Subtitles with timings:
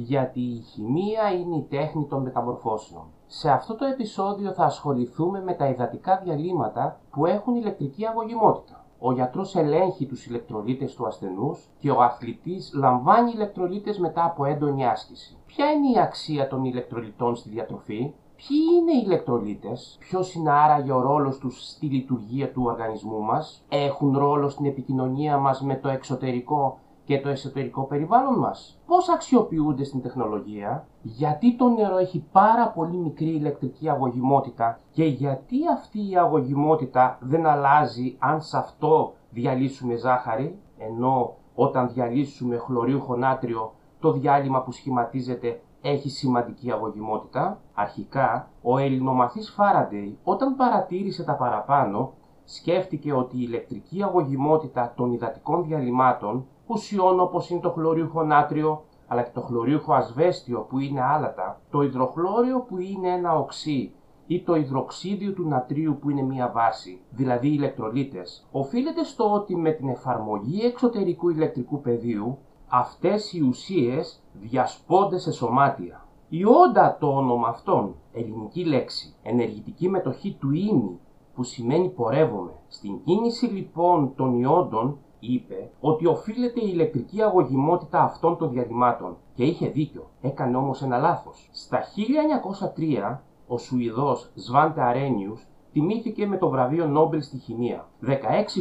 [0.00, 3.04] γιατί η χημεία είναι η τέχνη των μεταμορφώσεων.
[3.26, 8.84] Σε αυτό το επεισόδιο θα ασχοληθούμε με τα υδατικά διαλύματα που έχουν ηλεκτρική αγωγημότητα.
[8.98, 14.86] Ο γιατρός ελέγχει τους ηλεκτρολίτες του ασθενούς και ο αθλητής λαμβάνει ηλεκτρολίτες μετά από έντονη
[14.86, 15.36] άσκηση.
[15.46, 20.92] Ποια είναι η αξία των ηλεκτρολιτών στη διατροφή, Ποιοι είναι οι ηλεκτρολίτες, ποιος είναι άραγε
[20.92, 25.88] ο ρόλος τους στη λειτουργία του οργανισμού μας, έχουν ρόλο στην επικοινωνία μας με το
[25.88, 28.80] εξωτερικό; Και το εσωτερικό περιβάλλον μας.
[28.86, 35.56] Πώς αξιοποιούνται στην τεχνολογία, γιατί το νερό έχει πάρα πολύ μικρή ηλεκτρική αγωγημότητα και γιατί
[35.72, 43.72] αυτή η αγωγημότητα δεν αλλάζει αν σε αυτό διαλύσουμε ζάχαρη, ενώ όταν διαλύσουμε χλωριούχο νάτριο
[44.00, 47.58] το διάλειμμα που σχηματίζεται έχει σημαντική αγωγημότητα.
[47.74, 52.12] Αρχικά, ο ελληνομαθής Φάραντεϊ όταν παρατήρησε τα παραπάνω
[52.46, 59.22] σκέφτηκε ότι η ηλεκτρική αγωγημότητα των υδατικών διαλυμάτων ουσιών όπως είναι το χλωριούχο νάτριο αλλά
[59.22, 63.92] και το χλωριούχο ασβέστιο που είναι άλατα, το υδροχλώριο που είναι ένα οξύ
[64.26, 69.70] ή το υδροξίδιο του νατρίου που είναι μία βάση, δηλαδή ηλεκτρολίτες, οφείλεται στο ότι με
[69.70, 72.38] την εφαρμογή εξωτερικού ηλεκτρικού πεδίου
[72.68, 76.06] αυτές οι ουσίες διασπώνται σε σωμάτια.
[76.28, 80.98] Ιόντα το όνομα αυτών, ελληνική λέξη, ενεργητική μετοχή του ήμι,
[81.36, 82.52] που σημαίνει πορεύομαι.
[82.68, 89.44] Στην κίνηση λοιπόν των ιόντων είπε ότι οφείλεται η ηλεκτρική αγωγημότητα αυτών των διαδημάτων και
[89.44, 91.48] είχε δίκιο, έκανε όμως ένα λάθος.
[91.52, 91.80] Στα
[93.12, 97.88] 1903 ο Σουηδός Σβάντε Αρένιους τιμήθηκε με το βραβείο Νόμπελ στη χημεία.
[98.06, 98.12] 16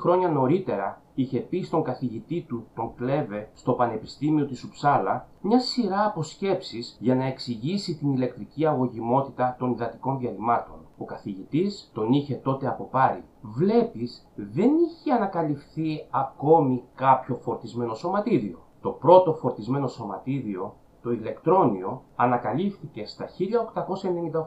[0.00, 6.04] χρόνια νωρίτερα είχε πει στον καθηγητή του, τον Κλέβε, στο Πανεπιστήμιο της Ουψάλα, μια σειρά
[6.04, 10.79] από σκέψεις για να εξηγήσει την ηλεκτρική αγωγημότητα των υδατικών διαλυμάτων.
[11.00, 13.24] Ο καθηγητής τον είχε τότε αποπάρει.
[13.42, 18.58] Βλέπεις, δεν είχε ανακαλυφθεί ακόμη κάποιο φορτισμένο σωματίδιο.
[18.80, 23.28] Το πρώτο φορτισμένο σωματίδιο, το ηλεκτρόνιο, ανακαλύφθηκε στα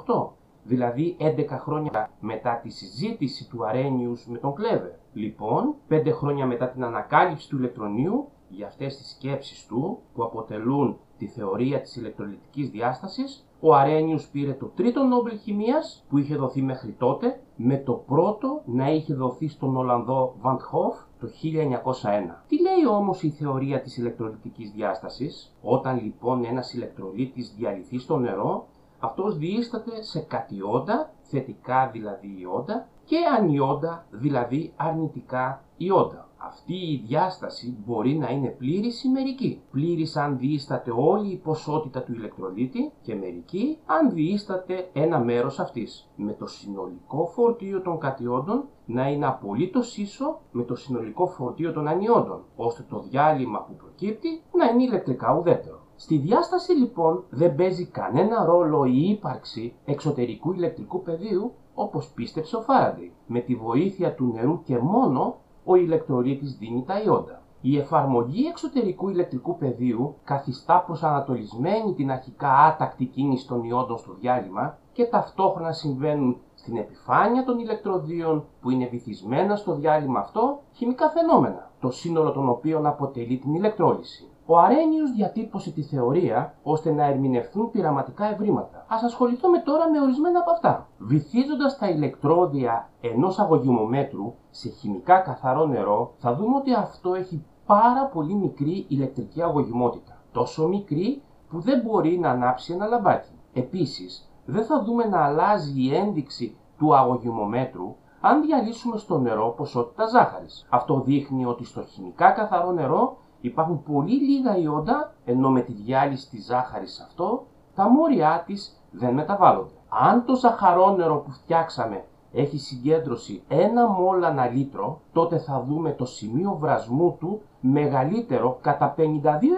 [0.06, 0.30] 1898
[0.64, 4.92] δηλαδή 11 χρόνια μετά τη συζήτηση του Αρένιους με τον Κλέβερ.
[5.14, 10.98] Λοιπόν, 5 χρόνια μετά την ανακάλυψη του ηλεκτρονίου, για αυτές τις σκέψεις του που αποτελούν
[11.24, 16.62] τη θεωρία της ηλεκτρολιτικής διάστασης, ο Αρένιους πήρε το τρίτο Νόμπελ Χημίας που είχε δοθεί
[16.62, 22.44] μέχρι τότε, με το πρώτο να είχε δοθεί στον Ολλανδό Βαντ Χοφ το 1901.
[22.48, 28.68] Τι λέει όμως η θεωρία της ηλεκτρολιτικής διάστασης, όταν λοιπόν ένας ηλεκτρολίτης διαλυθεί στο νερό,
[29.00, 36.28] αυτός διήσταται σε κατιόντα, θετικά δηλαδή ιόντα, και ανιόντα, δηλαδή αρνητικά ιόντα.
[36.54, 39.62] Αυτή η διάσταση μπορεί να είναι πλήρης ή μερική.
[39.72, 46.10] Πλήρης αν διήσταται όλη η ποσότητα του ηλεκτρολίτη και μερική αν διήσταται ένα μέρος αυτής.
[46.16, 51.88] Με το συνολικό φορτίο των κατιόντων να είναι απολύτως ίσο με το συνολικό φορτίο των
[51.88, 55.80] ανιόντων, ώστε το διάλειμμα που προκύπτει να είναι ηλεκτρικά ουδέτερο.
[55.96, 62.62] Στη διάσταση λοιπόν δεν παίζει κανένα ρόλο η ύπαρξη εξωτερικού ηλεκτρικού πεδίου όπως πίστεψε ο
[62.62, 63.12] Φάραντι.
[63.28, 65.36] Με τη βοήθεια του νερού και μόνο
[65.66, 67.42] ο ηλεκτρολίτης δίνει τα ιόντα.
[67.62, 74.78] Η εφαρμογή εξωτερικού ηλεκτρικού πεδίου καθιστά προσανατολισμένη την αρχικά άτακτη κίνηση των ιόντων στο διάλειμμα
[74.94, 81.72] και ταυτόχρονα συμβαίνουν στην επιφάνεια των ηλεκτροδίων που είναι βυθισμένα στο διάλειμμα αυτό χημικά φαινόμενα,
[81.80, 84.28] το σύνολο των οποίων αποτελεί την ηλεκτρόλυση.
[84.46, 88.86] Ο Αρένιος διατύπωσε τη θεωρία ώστε να ερμηνευθούν πειραματικά ευρήματα.
[88.88, 90.88] Ας ασχοληθούμε τώρα με ορισμένα από αυτά.
[90.98, 98.06] Βυθίζοντας τα ηλεκτρόδια ενός αγωγημομέτρου σε χημικά καθαρό νερό, θα δούμε ότι αυτό έχει πάρα
[98.06, 100.18] πολύ μικρή ηλεκτρική αγωγημότητα.
[100.32, 103.32] Τόσο μικρή που δεν μπορεί να ανάψει ένα λαμπάκι.
[103.54, 110.06] Επίσης, δεν θα δούμε να αλλάζει η ένδειξη του αγωγημομέτρου αν διαλύσουμε στο νερό ποσότητα
[110.06, 110.66] ζάχαρης.
[110.70, 116.30] Αυτό δείχνει ότι στο χημικά καθαρό νερό υπάρχουν πολύ λίγα ιόντα, ενώ με τη διάλυση
[116.30, 117.46] της ζάχαρης αυτό,
[117.76, 119.74] τα μόρια της δεν μεταβάλλονται.
[119.90, 122.04] Αν το ζαχαρόνερο που φτιάξαμε
[122.34, 128.96] έχει συγκέντρωση ένα μόλ ανά λίτρο, τότε θα δούμε το σημείο βρασμού του μεγαλύτερο κατά
[128.98, 129.02] 52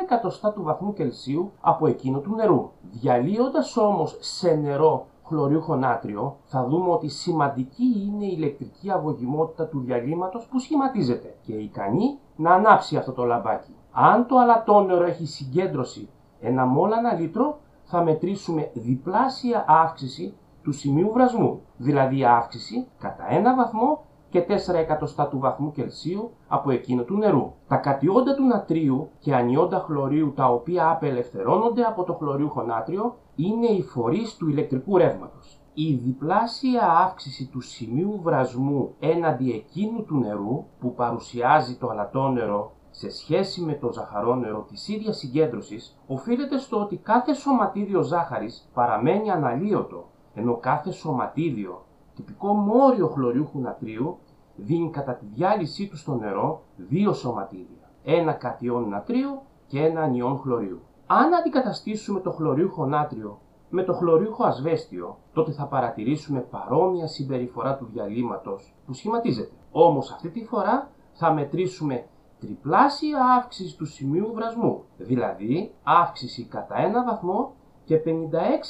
[0.02, 2.70] εκατοστά του βαθμού Κελσίου από εκείνο του νερού.
[2.92, 9.80] Διαλύοντας όμως σε νερό χλωριούχο νάτριο, θα δούμε ότι σημαντική είναι η ηλεκτρική αγωγημότητα του
[9.80, 13.75] διαλύματος που σχηματίζεται και ικανή να ανάψει αυτό το λαμπάκι.
[13.98, 16.10] Αν το αλατόνερο έχει συγκέντρωση
[16.40, 20.34] ένα μόλ ανά λίτρο, θα μετρήσουμε διπλάσια αύξηση
[20.64, 26.72] του σημείου βρασμού, δηλαδή αύξηση κατά ένα βαθμό και 4 εκατοστά του βαθμού Κελσίου από
[26.72, 27.54] εκείνο του νερού.
[27.68, 33.68] Τα κατιόντα του νατρίου και ανιόντα χλωρίου τα οποία απελευθερώνονται από το χλωριούχο νάτριο είναι
[33.68, 35.60] οι φορείς του ηλεκτρικού ρεύματος.
[35.74, 43.10] Η διπλάσια αύξηση του σημείου βρασμού έναντι εκείνου του νερού που παρουσιάζει το αλατόνερο σε
[43.10, 50.06] σχέση με το ζαχαρόνερο της ίδιας συγκέντρωσης οφείλεται στο ότι κάθε σωματίδιο ζάχαρης παραμένει αναλύωτο,
[50.34, 54.18] ενώ κάθε σωματίδιο τυπικό μόριο χλωριούχου νατρίου
[54.56, 60.38] δίνει κατά τη διάλυσή του στο νερό δύο σωματίδια, ένα κατιόν νατρίου και ένα ανιόν
[60.38, 60.80] χλωρίου.
[61.08, 63.40] Αν αντικαταστήσουμε το χλωριούχο νάτριο
[63.70, 69.56] με το χλωριούχο ασβέστιο, τότε θα παρατηρήσουμε παρόμοια συμπεριφορά του διαλύματος που σχηματίζεται.
[69.72, 72.06] Όμως αυτή τη φορά θα μετρήσουμε
[72.40, 77.54] τριπλάσια αύξηση του σημείου βρασμού, δηλαδή αύξηση κατά ένα βαθμό
[77.86, 78.10] και 56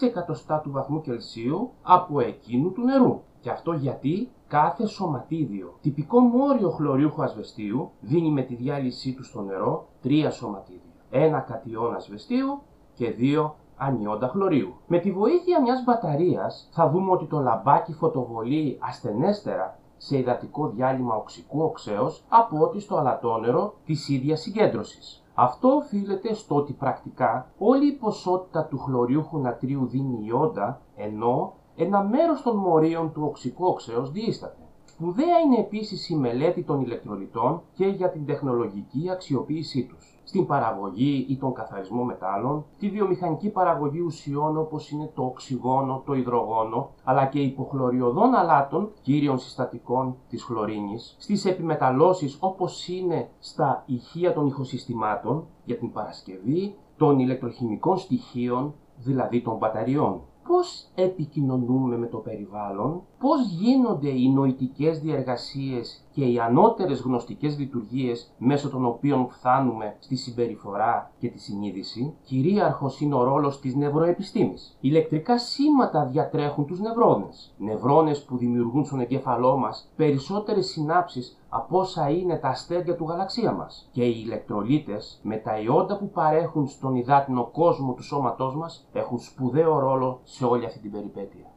[0.07, 3.21] εκατοστά του βαθμού Κελσίου από εκείνου του νερού.
[3.39, 9.41] Και αυτό γιατί κάθε σωματίδιο τυπικό μόριο χλωριούχου ασβεστίου δίνει με τη διάλυσή του στο
[9.41, 10.81] νερό τρία σωματίδια.
[11.09, 12.61] Ένα κατιόν ασβεστίου
[12.93, 14.73] και δύο ανιόντα χλωρίου.
[14.87, 21.15] Με τη βοήθεια μιας μπαταρίας θα δούμε ότι το λαμπάκι φωτοβολεί ασθενέστερα σε υδατικό διάλειμμα
[21.15, 25.23] οξικού οξέως από ότι στο αλατόνερο της ίδιας συγκέντρωσης.
[25.33, 32.03] Αυτό οφείλεται στο ότι πρακτικά όλη η ποσότητα του χλωριούχου νατρίου δίνει ιόντα, ενώ ένα
[32.03, 34.64] μέρος των μορίων του οξικού οξέως διήσταται.
[34.97, 40.19] Σπουδαία είναι επίσης η μελέτη των ηλεκτρολιτών και για την τεχνολογική αξιοποίησή τους.
[40.23, 46.13] Στην παραγωγή ή τον καθαρισμό μετάλλων, τη βιομηχανική παραγωγή ουσιών όπως είναι το οξυγόνο, το
[46.13, 54.33] υδρογόνο, αλλά και υποχλωριωδών αλάτων, κύριων συστατικών της χλωρίνης, στις επιμεταλλώσεις όπως είναι στα ηχεία
[54.33, 60.21] των ηχοσυστημάτων για την παρασκευή των ηλεκτροχημικών στοιχείων, δηλαδή των μπαταριών.
[60.47, 68.31] Πώς επικοινωνούμε με το περιβάλλον, πώς γίνονται οι νοητικές διεργασίες και οι ανώτερες γνωστικές λειτουργίες
[68.37, 74.77] μέσω των οποίων φτάνουμε στη συμπεριφορά και τη συνείδηση, κυρίαρχος είναι ο ρόλος της νευροεπιστήμης.
[74.79, 77.53] Ηλεκτρικά σήματα διατρέχουν τους νευρώνες.
[77.57, 83.51] Νευρώνες που δημιουργούν στον εγκέφαλό μας περισσότερες συνάψεις από όσα είναι τα αστέρια του γαλαξία
[83.51, 83.89] μας.
[83.91, 89.19] Και οι ηλεκτρολίτες με τα ιόντα που παρέχουν στον υδάτινο κόσμο του σώματός μας έχουν
[89.19, 91.54] σπουδαίο ρόλο σε όλη αυτή την περιπέτεια.